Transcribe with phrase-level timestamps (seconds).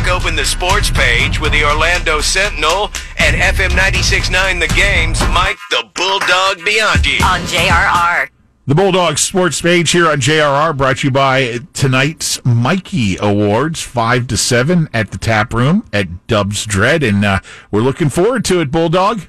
[0.00, 4.72] Time to crack open the sports page with the Orlando Sentinel and FM 96.9 The
[4.74, 7.22] Games, Mike the Bulldog Bianchi.
[7.22, 8.28] On JRR.
[8.66, 14.26] The Bulldog Sports Page here on JRR, brought to you by tonight's Mikey Awards, five
[14.28, 18.70] to seven at the Tap Room at Dubsdread, and uh, we're looking forward to it.
[18.70, 19.22] Bulldog.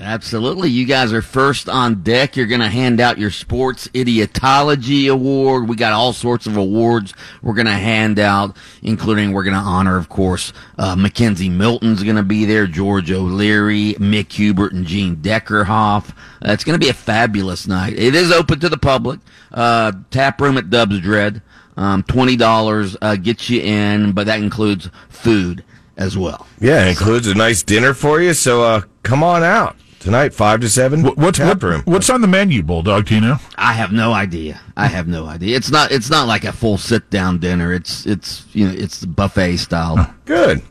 [0.00, 0.70] Absolutely.
[0.70, 2.36] You guys are first on deck.
[2.36, 5.68] You're going to hand out your Sports Idiotology Award.
[5.68, 9.60] We got all sorts of awards we're going to hand out, including we're going to
[9.60, 14.86] honor, of course, uh, McKenzie Milton's going to be there, George O'Leary, Mick Hubert, and
[14.86, 16.10] Gene Deckerhoff.
[16.10, 17.94] Uh, it's going to be a fabulous night.
[17.94, 19.18] It is open to the public.
[19.50, 21.42] Uh, tap room at Dubsdread.
[21.76, 25.64] Um, $20 uh, gets you in, but that includes food
[25.96, 26.46] as well.
[26.60, 28.34] Yeah, it includes a nice dinner for you.
[28.34, 31.02] So uh, come on out tonight, five to seven.
[31.02, 31.82] What, what's tap what, room.
[31.84, 33.06] what's on the menu, Bulldog?
[33.06, 33.38] Do you know?
[33.56, 34.60] I have no idea.
[34.76, 35.56] I have no idea.
[35.56, 35.90] It's not.
[35.90, 37.72] It's not like a full sit down dinner.
[37.72, 40.14] It's it's you know it's buffet style.
[40.24, 40.62] Good.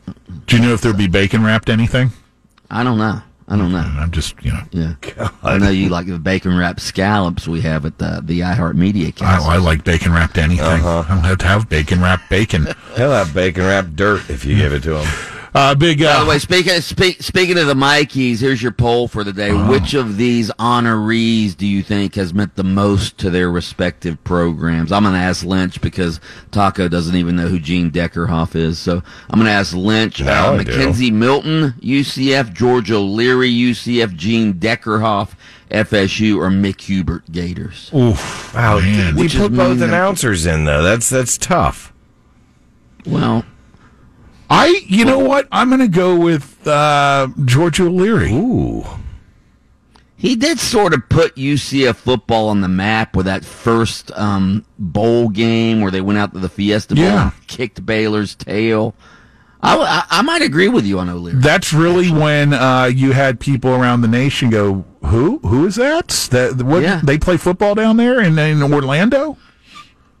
[0.46, 2.10] Do you know if there'll be bacon wrapped anything?
[2.70, 3.22] I don't know.
[3.50, 3.78] I don't know.
[3.78, 4.62] I'm just you know.
[4.72, 9.16] Yeah, I know you like the bacon wrapped scallops we have at the the iHeartMedia
[9.16, 9.46] cast.
[9.46, 10.66] I, I like bacon wrapped anything.
[10.66, 11.04] Uh-huh.
[11.08, 12.66] I don't have to have bacon wrapped bacon.
[12.96, 15.34] He'll have bacon wrapped dirt if you give it to him.
[15.54, 16.02] Uh, big.
[16.02, 19.32] Uh, By the way, speaking speak, speaking of the Mikeys, here's your poll for the
[19.32, 19.52] day.
[19.52, 24.92] Which of these honorees do you think has meant the most to their respective programs?
[24.92, 28.78] I'm going to ask Lynch because Taco doesn't even know who Gene Deckerhoff is.
[28.78, 30.26] So I'm going to ask Lynch, uh,
[30.58, 30.70] I do.
[30.70, 35.30] McKenzie Milton, UCF, George O'Leary, UCF, Gene Deckerhoff,
[35.70, 37.90] FSU, or Mick Hubert Gators.
[37.94, 38.54] oof.
[38.54, 39.14] Wow, man.
[39.16, 40.82] we Which put both mean- announcers in though.
[40.82, 41.92] That's that's tough.
[43.06, 43.44] Well,
[44.50, 44.80] I.
[44.86, 45.46] You know what?
[45.52, 48.32] I'm going to go with uh, George O'Leary.
[48.32, 48.84] Ooh,
[50.16, 55.28] He did sort of put UCF football on the map with that first um, bowl
[55.28, 57.30] game where they went out to the Fiesta Bowl Yeah.
[57.32, 58.94] and kicked Baylor's tail.
[59.60, 61.40] I, I, I might agree with you on O'Leary.
[61.40, 65.38] That's really when uh, you had people around the nation go, "Who?
[65.40, 66.08] Who is that?
[66.30, 66.82] That what?
[66.82, 67.00] Yeah.
[67.02, 69.36] They play football down there in, in Orlando."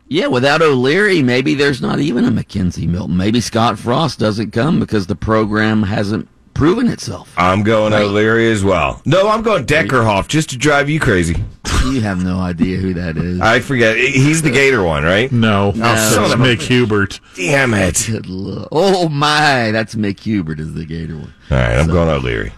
[0.08, 3.16] Yeah, without O'Leary, maybe there's not even a McKenzie Milton.
[3.16, 7.32] Maybe Scott Frost doesn't come because the program hasn't proven itself.
[7.36, 9.02] I'm going O'Leary as well.
[9.04, 11.36] No, I'm going Deckerhoff just to drive you crazy.
[11.84, 13.40] You have no idea who that is.
[13.40, 13.96] I forget.
[13.96, 15.30] He's the Gator one, right?
[15.30, 15.94] No, No.
[16.10, 17.20] so it's Mick Hubert.
[17.36, 18.08] Damn it!
[18.72, 21.32] Oh my, that's Mick Hubert is the Gator one.
[21.50, 22.52] All right, I'm going O'Leary.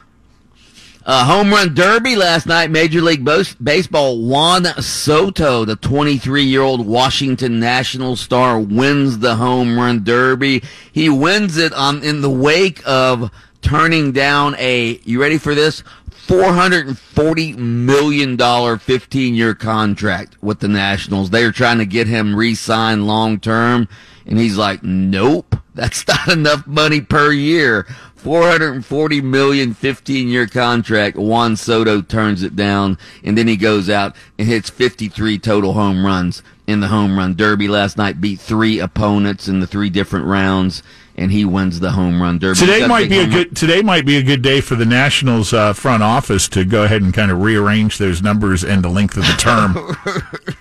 [1.04, 2.70] Uh, home run derby last night.
[2.70, 3.24] Major League
[3.62, 4.20] Baseball.
[4.20, 10.62] Juan Soto, the 23 year old Washington National star, wins the home run derby.
[10.92, 13.30] He wins it on in the wake of
[13.62, 15.00] turning down a.
[15.04, 15.82] You ready for this?
[16.12, 21.30] 440 million dollar 15 year contract with the Nationals.
[21.30, 23.88] They are trying to get him re-signed long term,
[24.26, 27.86] and he's like, "Nope, that's not enough money per year."
[28.20, 31.16] 440 million 15 year contract.
[31.16, 36.04] Juan Soto turns it down and then he goes out and hits 53 total home
[36.04, 40.26] runs in the home run derby last night, beat three opponents in the three different
[40.26, 40.82] rounds
[41.20, 42.58] and he wins the home run derby.
[42.58, 43.56] Today might be a home run- good.
[43.56, 47.02] Today might be a good day for the Nationals uh, front office to go ahead
[47.02, 49.76] and kind of rearrange those numbers and the length of the term.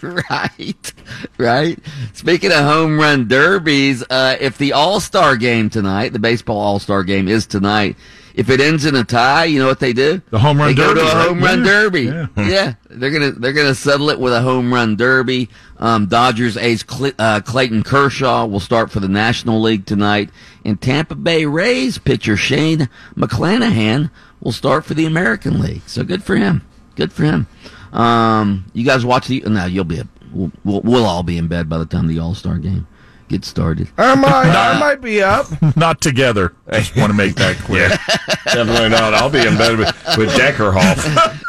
[0.29, 0.93] right,
[1.37, 1.79] right.
[2.13, 6.79] Speaking of home run derbies, uh, if the All Star game tonight, the baseball All
[6.79, 7.95] Star game is tonight.
[8.39, 10.21] If it ends in a tie, you know what they do?
[10.29, 11.27] The home run they go derby, to a right?
[11.27, 11.71] home run Yeah.
[11.71, 12.01] derby.
[12.03, 12.27] Yeah.
[12.37, 12.73] Yeah.
[12.89, 15.49] they're gonna they're gonna settle it with a home run derby.
[15.77, 20.29] Um, Dodgers ace Cle- uh, Clayton Kershaw will start for the National League tonight,
[20.65, 22.87] and Tampa Bay Rays pitcher Shane
[23.17, 24.09] McClanahan
[24.41, 25.81] will start for the American League.
[25.85, 26.61] So good for him.
[26.95, 27.47] Good for him.
[27.93, 29.41] Um, you guys watch the?
[29.45, 30.01] No, you'll be.
[30.31, 32.87] We'll, we'll, we'll all be in bed by the time the All Star game
[33.29, 33.89] gets started.
[33.97, 35.47] I might, I might be up.
[35.77, 36.55] Not together.
[36.67, 37.89] I just want to make that clear.
[38.45, 39.13] Definitely not.
[39.13, 41.45] I'll be in bed with, with Deckerhoff.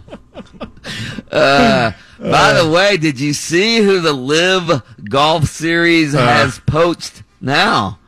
[1.30, 6.26] Uh, by the way, did you see who the LIV Golf Series uh.
[6.26, 7.98] has poached now?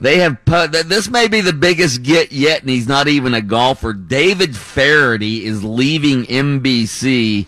[0.00, 3.42] They have po- this may be the biggest get yet, and he's not even a
[3.42, 3.92] golfer.
[3.92, 7.46] David Feherty is leaving NBC,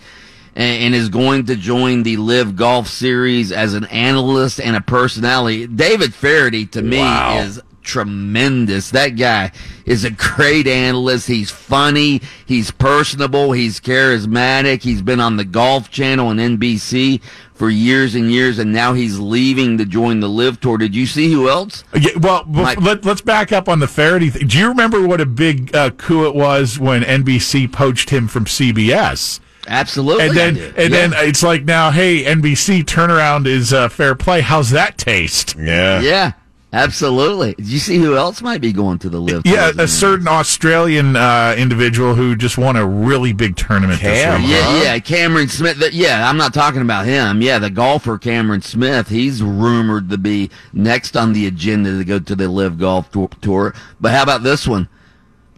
[0.57, 5.67] and, is going to join the LIV Golf Series as an analyst and a personality.
[5.67, 7.39] David Feherty, to me, Wow.
[7.41, 8.91] is tremendous.
[8.91, 9.53] That guy
[9.85, 11.29] is a great analyst.
[11.29, 12.21] He's funny.
[12.47, 13.53] He's personable.
[13.53, 14.83] He's charismatic.
[14.83, 17.21] He's been on the Golf Channel and NBC
[17.55, 20.79] for years and years, and now he's leaving to join the LIV Tour.
[20.79, 21.85] Did you see who else?
[21.95, 22.81] Yeah, well, Mike.
[22.81, 24.47] let, let's back up on the Feherty thing.
[24.49, 28.45] Do you remember what a big uh, coup it was when NBC poached him from
[28.47, 29.41] CBS?
[29.67, 30.29] Absolutely.
[30.29, 31.09] And then, and Yeah.
[31.09, 34.41] then it's like now, hey, NBC turnaround is uh, fair play.
[34.41, 35.55] How's that taste?
[35.59, 36.01] Yeah.
[36.01, 36.33] yeah,
[36.73, 37.55] absolutely.
[37.55, 39.43] Did you see who else might be going to the LIV?
[39.45, 44.51] Yeah, a certain Australian uh, individual who just won a really big tournament Cam, this
[44.51, 44.57] week.
[44.57, 44.81] Yeah, Huh?
[44.85, 45.79] yeah, Cameron Smith.
[45.81, 47.41] th- Yeah, I'm not talking about him.
[47.43, 49.09] Yeah, the golfer Cameron Smith.
[49.09, 53.31] He's rumored to be next on the agenda to go to the LIV Golf Tour.
[53.41, 53.75] tour.
[54.01, 54.89] But how about this one?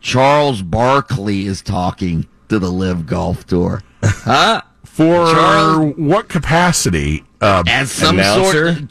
[0.00, 3.82] Charles Barkley is talking to the LIV Golf Tour.
[4.22, 4.62] Huh?
[4.84, 7.24] For Charles- what capacity?
[7.40, 8.74] Uh, As some Announcer?
[8.74, 8.84] sort,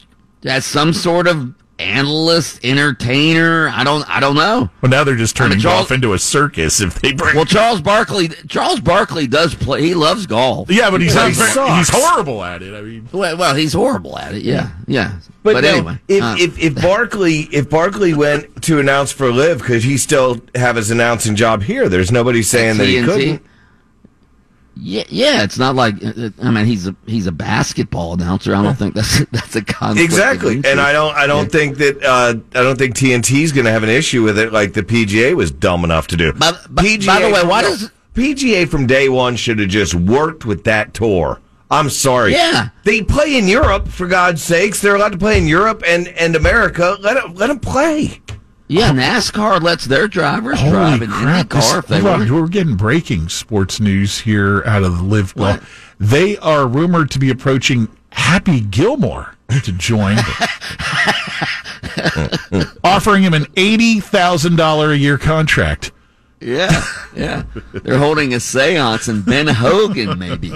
[0.45, 3.69] as some sort of analyst, entertainer.
[3.69, 4.69] I don't, I don't know.
[4.81, 7.35] well, now they're just turning Charles- golf into a circus if they bring.
[7.35, 9.81] Well, Charles Barkley, Charles Barkley does play.
[9.83, 10.71] He loves golf.
[10.71, 11.77] yeah, but he's he very- sucks.
[11.77, 12.73] he's horrible at it.
[12.73, 14.43] I mean, Well, well, he's horrible at it.
[14.43, 15.13] Yeah, yeah.
[15.43, 19.31] But, But, no, anyway, if, uh, if if Barkley if Barkley went to announce for
[19.31, 21.87] LIV, could he still have his announcing job here?
[21.89, 23.41] There's nobody saying that he couldn't.
[24.79, 25.43] Yeah, yeah.
[25.43, 28.55] It's not like uh, I mean he's a he's a basketball announcer.
[28.55, 30.03] I don't think that's that's a conflict.
[30.05, 30.79] Exactly, and.
[30.79, 33.89] I don't I don't think that uh, I don't think TNT's going to have an
[33.89, 36.33] issue with it like the PGA was dumb enough to do.
[36.33, 39.93] By- by- by the way, why no, does- PGA from day one should have just
[39.95, 41.39] worked with that tour?
[41.69, 42.31] I'm sorry.
[42.31, 42.69] Yeah.
[42.85, 44.79] they play in Europe for God's sakes.
[44.79, 46.97] They're allowed to play in Europe and, and America.
[47.01, 48.21] Let them, let them play.
[48.69, 51.39] Yeah, NASCAR lets their drivers holy drive in crap!
[51.39, 52.29] any car if they want.
[52.29, 55.35] we're getting breaking sports news here out of the LIV?
[55.35, 55.95] Golf.
[55.99, 60.17] They are rumored to be approaching Happy Gilmore to join,
[62.83, 65.91] offering him an eighty thousand dollar a year contract.
[66.39, 66.83] Yeah,
[67.15, 67.43] yeah.
[67.73, 70.53] They're holding a séance, and Ben Hogan maybe.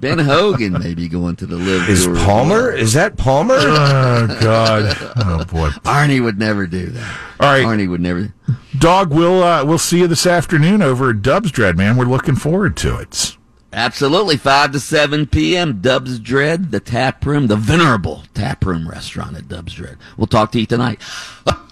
[0.00, 1.66] Ben Hogan maybe going to the LIV.
[1.82, 1.90] Room.
[1.90, 2.68] Is tour Palmer?
[2.68, 2.76] well.
[2.76, 3.54] Is that Palmer?
[3.56, 4.96] Oh God!
[5.16, 5.68] Oh boy!
[5.84, 7.18] Arnie would never do that.
[7.38, 7.64] All right.
[7.64, 8.34] Arnie would never.
[8.78, 11.96] Dog, we'll uh, we'll see you this afternoon over at Dubsdread, man.
[11.96, 13.36] We're looking forward to it.
[13.72, 15.80] Absolutely, five to seven p.m.
[15.80, 19.96] Dubsdread, the tap room, the venerable tap room restaurant at Dubsdread.
[20.16, 21.00] We'll talk to you tonight.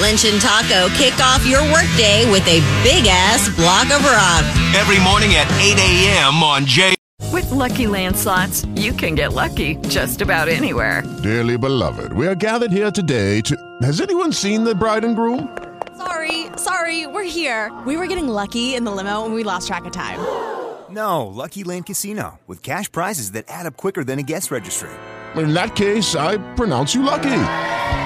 [0.00, 4.46] Lynch and Taco kick off your workday with a big ass block of rock.
[4.74, 6.42] Every morning at 8 a.m.
[6.42, 6.94] on J.
[7.30, 11.02] With Lucky Land slots, you can get lucky just about anywhere.
[11.22, 13.54] Dearly beloved, we are gathered here today to.
[13.82, 15.54] Has anyone seen the bride and groom?
[15.98, 17.70] Sorry, sorry, we're here.
[17.86, 20.18] We were getting lucky in the limo and we lost track of time.
[20.90, 24.90] No, Lucky Land Casino, with cash prizes that add up quicker than a guest registry.
[25.36, 27.30] In that case, I pronounce you lucky.